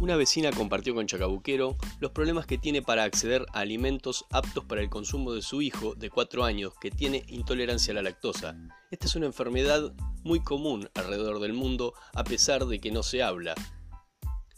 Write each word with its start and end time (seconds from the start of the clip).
Una 0.00 0.16
vecina 0.16 0.50
compartió 0.50 0.94
con 0.94 1.06
Chacabuquero 1.06 1.76
los 1.98 2.12
problemas 2.12 2.46
que 2.46 2.56
tiene 2.56 2.80
para 2.80 3.04
acceder 3.04 3.44
a 3.52 3.60
alimentos 3.60 4.24
aptos 4.30 4.64
para 4.64 4.80
el 4.80 4.88
consumo 4.88 5.34
de 5.34 5.42
su 5.42 5.60
hijo 5.60 5.94
de 5.94 6.08
4 6.08 6.42
años 6.42 6.72
que 6.80 6.90
tiene 6.90 7.22
intolerancia 7.28 7.92
a 7.92 7.96
la 7.96 8.02
lactosa. 8.02 8.56
Esta 8.90 9.04
es 9.04 9.14
una 9.14 9.26
enfermedad 9.26 9.92
muy 10.24 10.40
común 10.40 10.88
alrededor 10.94 11.38
del 11.38 11.52
mundo 11.52 11.92
a 12.14 12.24
pesar 12.24 12.64
de 12.64 12.80
que 12.80 12.90
no 12.90 13.02
se 13.02 13.22
habla. 13.22 13.54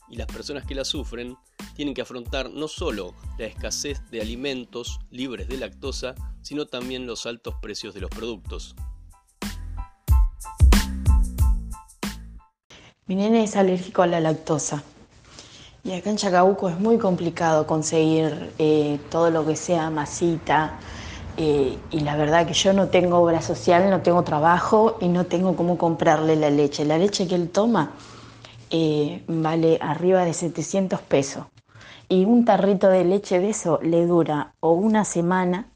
Y 0.09 0.15
las 0.15 0.29
personas 0.29 0.65
que 0.65 0.77
la 0.77 0.85
sufren 0.85 1.37
tienen 1.75 1.95
que 1.95 2.03
afrontar 2.03 2.49
no 2.51 2.69
solo 2.69 3.13
la 3.37 3.47
escasez 3.47 4.01
de 4.13 4.21
alimentos 4.21 5.01
libres 5.11 5.49
de 5.49 5.57
lactosa, 5.57 6.15
sino 6.43 6.67
también 6.67 7.05
los 7.05 7.27
altos 7.27 7.57
precios 7.61 7.95
de 7.95 8.01
los 8.01 8.11
productos. 8.11 8.77
Mi 13.07 13.17
nene 13.17 13.43
es 13.43 13.57
alérgico 13.57 14.03
a 14.03 14.07
la 14.07 14.21
lactosa. 14.21 14.85
Y 15.85 15.91
acá 15.95 16.11
en 16.11 16.17
Chacabuco 16.17 16.69
es 16.69 16.79
muy 16.79 16.97
complicado 16.97 17.67
conseguir 17.67 18.53
eh, 18.59 19.01
todo 19.11 19.31
lo 19.31 19.45
que 19.45 19.57
sea 19.57 19.91
masita. 19.91 20.79
Eh, 21.37 21.77
y 21.91 22.01
la 22.01 22.15
verdad 22.15 22.47
que 22.47 22.53
yo 22.53 22.73
no 22.73 22.89
tengo 22.89 23.19
obra 23.19 23.43
social, 23.43 23.91
no 23.91 24.01
tengo 24.01 24.23
trabajo 24.23 24.97
y 25.01 25.09
no 25.09 25.27
tengo 25.27 25.57
cómo 25.57 25.77
comprarle 25.79 26.37
la 26.37 26.51
leche. 26.51 26.85
La 26.85 26.99
leche 26.99 27.27
que 27.27 27.35
él 27.35 27.51
toma 27.51 27.91
eh, 28.71 29.25
vale 29.27 29.79
arriba 29.83 30.25
de 30.25 30.33
700 30.35 31.01
pesos. 31.01 31.47
Y 32.09 32.27
un 32.27 32.45
tarrito 32.45 32.89
de 32.89 33.05
leche 33.05 33.41
de 33.41 33.51
eso 33.51 33.81
le 33.83 34.07
dura 34.07 34.55
o 34.61 34.73
una 34.73 35.05
semana, 35.05 35.67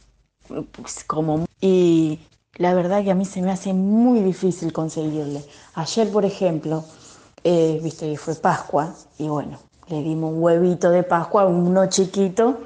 pues 0.71 1.03
como... 1.03 1.47
Y 1.61 2.21
la 2.59 2.75
verdad 2.75 3.03
que 3.03 3.11
a 3.11 3.17
mí 3.17 3.25
se 3.25 3.43
me 3.43 3.51
hace 3.51 3.73
muy 3.73 4.21
difícil 4.21 4.73
conseguirle. 4.73 5.43
Ayer, 5.75 6.09
por 6.13 6.25
ejemplo, 6.25 6.85
viste 7.43 8.09
que 8.09 8.19
fue 8.19 8.35
Pascua 8.37 8.95
y 9.19 9.29
bueno, 9.29 9.59
le 9.89 10.03
dimos 10.03 10.33
un 10.33 10.43
huevito 10.43 10.91
de 10.91 11.03
Pascua, 11.03 11.47
uno 11.47 11.87
chiquito, 11.87 12.59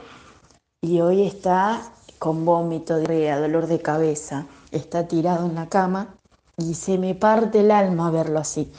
y 0.83 1.01
hoy 1.01 1.27
está 1.27 1.81
con 2.19 2.45
vómito, 2.45 2.97
de 2.97 3.31
dolor 3.33 3.67
de 3.67 3.81
cabeza, 3.81 4.47
está 4.73 5.07
tirado 5.07 5.47
en 5.47 5.55
la 5.55 5.69
cama 5.69 6.15
y 6.57 6.75
se 6.75 6.99
me 6.99 7.15
parte 7.15 7.61
el 7.61 7.71
alma 7.71 8.11
verlo 8.11 8.39
así. 8.39 8.73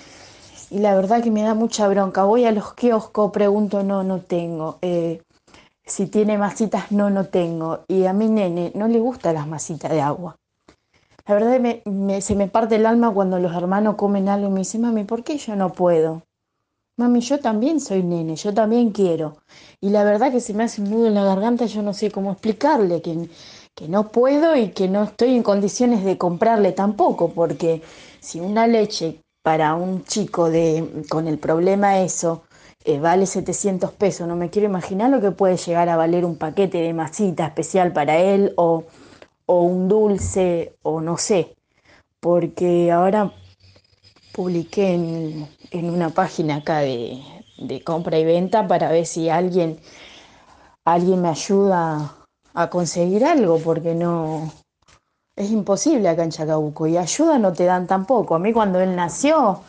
Y 0.69 0.79
la 0.79 0.95
verdad 0.95 1.21
que 1.21 1.31
me 1.31 1.43
da 1.43 1.53
mucha 1.53 1.87
bronca. 1.87 2.23
Voy 2.23 2.45
a 2.45 2.51
los 2.51 2.73
kioscos, 2.73 3.31
pregunto, 3.31 3.83
no, 3.83 4.03
no 4.03 4.21
tengo. 4.21 4.77
Eh, 4.81 5.21
si 5.85 6.07
tiene 6.07 6.37
masitas, 6.37 6.91
no, 6.91 7.09
no 7.09 7.25
tengo. 7.25 7.81
Y 7.87 8.05
a 8.05 8.13
mi 8.13 8.29
nene 8.29 8.71
no 8.73 8.87
le 8.87 8.99
gustan 8.99 9.35
las 9.35 9.47
masitas 9.47 9.91
de 9.91 10.01
agua. 10.01 10.37
La 11.27 11.35
verdad 11.35 11.59
me, 11.59 12.21
se 12.21 12.35
me 12.35 12.47
parte 12.47 12.77
el 12.77 12.85
alma 12.85 13.11
cuando 13.11 13.37
los 13.37 13.53
hermanos 13.53 13.95
comen 13.95 14.29
algo 14.29 14.47
y 14.47 14.51
me 14.51 14.59
dicen, 14.59 14.81
mami, 14.81 15.03
¿por 15.03 15.23
qué 15.23 15.37
yo 15.37 15.55
no 15.55 15.73
puedo? 15.73 16.23
Mami, 17.01 17.19
yo 17.21 17.39
también 17.39 17.79
soy 17.79 18.03
nene, 18.03 18.35
yo 18.35 18.53
también 18.53 18.91
quiero. 18.91 19.37
Y 19.81 19.89
la 19.89 20.03
verdad 20.03 20.31
que 20.31 20.39
se 20.39 20.53
me 20.53 20.63
hace 20.63 20.81
un 20.81 20.91
nudo 20.91 21.07
en 21.07 21.15
la 21.15 21.23
garganta, 21.23 21.65
yo 21.65 21.81
no 21.81 21.93
sé 21.93 22.11
cómo 22.11 22.31
explicarle 22.31 23.01
que, 23.01 23.27
que 23.75 23.87
no 23.87 24.09
puedo 24.09 24.55
y 24.55 24.69
que 24.69 24.87
no 24.87 25.03
estoy 25.03 25.35
en 25.35 25.43
condiciones 25.43 26.03
de 26.05 26.17
comprarle 26.17 26.71
tampoco, 26.73 27.31
porque 27.33 27.81
si 28.19 28.39
una 28.39 28.67
leche 28.67 29.21
para 29.41 29.73
un 29.75 30.03
chico 30.05 30.49
de, 30.51 31.03
con 31.09 31.27
el 31.27 31.39
problema 31.39 31.99
eso 32.01 32.43
eh, 32.85 32.99
vale 32.99 33.25
700 33.25 33.91
pesos, 33.93 34.27
no 34.27 34.35
me 34.35 34.49
quiero 34.51 34.67
imaginar 34.67 35.09
lo 35.09 35.19
que 35.21 35.31
puede 35.31 35.57
llegar 35.57 35.89
a 35.89 35.97
valer 35.97 36.23
un 36.25 36.37
paquete 36.37 36.77
de 36.79 36.93
masita 36.93 37.47
especial 37.47 37.93
para 37.93 38.17
él 38.19 38.53
o, 38.57 38.83
o 39.47 39.61
un 39.63 39.87
dulce 39.87 40.75
o 40.83 41.01
no 41.01 41.17
sé, 41.17 41.55
porque 42.19 42.91
ahora 42.91 43.33
publiqué 44.31 44.93
en, 44.93 45.89
una 45.89 46.09
página 46.09 46.57
acá 46.57 46.79
de, 46.79 47.21
compra 47.83 48.17
y 48.17 48.25
venta 48.25 48.67
para 48.67 48.91
ver 48.91 49.05
si 49.05 49.29
alguien, 49.29 49.79
alguien 50.85 51.21
me 51.21 51.29
ayuda 51.29 52.15
a 52.53 52.69
conseguir 52.69 53.23
algo, 53.25 53.59
porque 53.59 53.93
no 53.93 54.51
es 55.35 55.51
imposible 55.51 56.09
acá 56.09 56.23
en 56.23 56.31
Chacabuco 56.31 56.87
y 56.87 56.97
ayuda 56.97 57.37
no 57.37 57.53
te 57.53 57.65
dan 57.65 57.87
tampoco. 57.87 58.35
A 58.35 58.39
mí 58.39 58.51
cuando 58.51 58.79
él 58.79 58.95
nació, 58.95 59.61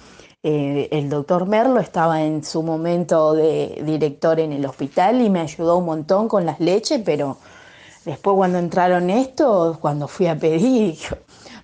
eh, 0.43 0.89
el 0.91 1.09
doctor 1.09 1.47
Merlo 1.47 1.81
estaba 1.81 2.23
en 2.23 2.45
su 2.45 2.63
momento 2.63 3.35
de 3.35 3.81
director 3.85 4.41
en 4.41 4.53
el 4.53 4.67
hospital 4.67 5.21
y 5.21 5.31
me 5.31 5.41
ayudó 5.41 5.77
un 5.79 5.85
montón 5.85 6.29
con 6.29 6.45
las 6.47 6.59
leches, 6.59 7.01
pero 7.05 7.39
después 8.05 8.37
cuando 8.37 8.59
entraron 8.59 9.11
estos, 9.11 9.79
cuando 9.79 10.09
fui 10.09 10.27
a 10.27 10.37
pedir, 10.37 10.99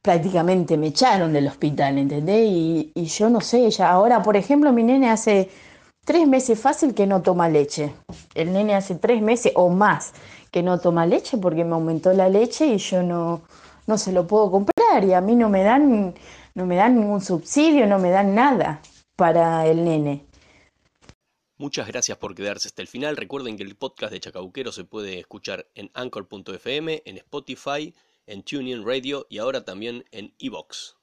prácticamente 0.08 0.78
me 0.78 0.86
echaron 0.86 1.34
del 1.34 1.48
hospital, 1.48 1.98
¿entendés? 1.98 2.48
Y, 2.50 3.04
yo 3.04 3.28
no 3.28 3.42
sé, 3.42 3.70
ya 3.70 3.90
ahora, 3.90 4.22
por 4.22 4.38
ejemplo, 4.38 4.72
mi 4.72 4.82
nene 4.82 5.10
hace 5.10 5.50
tres 6.02 6.26
meses 6.26 6.58
fácil 6.58 6.94
que 6.94 7.06
no 7.06 7.20
toma 7.20 7.50
leche. 7.50 7.92
El 8.34 8.54
nene 8.54 8.74
hace 8.74 8.94
tres 8.94 9.20
meses 9.20 9.52
o 9.54 9.68
más 9.68 10.14
que 10.50 10.62
no 10.62 10.80
toma 10.80 11.04
leche 11.04 11.36
porque 11.36 11.62
me 11.62 11.74
aumentó 11.74 12.14
la 12.14 12.30
leche 12.30 12.68
y 12.68 12.78
yo 12.78 13.02
no, 13.02 13.42
no 13.86 13.98
se 13.98 14.12
lo 14.12 14.26
puedo 14.26 14.50
comprar 14.50 15.04
y 15.04 15.12
a 15.12 15.20
mí 15.20 15.36
no 15.36 15.50
me 15.50 15.62
dan, 15.62 16.14
no 16.54 16.64
me 16.64 16.76
dan 16.76 16.98
ningún 16.98 17.20
subsidio, 17.20 17.86
no 17.86 17.98
me 17.98 18.08
dan 18.08 18.34
nada 18.34 18.80
para 19.14 19.66
el 19.66 19.84
nene. 19.84 20.24
Muchas 21.58 21.86
gracias 21.86 22.16
por 22.16 22.34
quedarse 22.34 22.68
hasta 22.68 22.80
el 22.80 22.88
final. 22.88 23.18
Recuerden 23.18 23.58
que 23.58 23.64
el 23.64 23.76
podcast 23.76 24.10
de 24.10 24.20
Chacabuquero 24.20 24.72
se 24.72 24.84
puede 24.84 25.18
escuchar 25.18 25.66
en 25.74 25.90
anchor.fm, 25.92 27.02
en 27.04 27.18
Spotify, 27.18 27.94
en 28.28 28.42
TuneIn 28.42 28.84
Radio 28.86 29.26
y 29.28 29.38
ahora 29.38 29.64
también 29.64 30.04
en 30.12 30.34
Evox. 30.38 30.97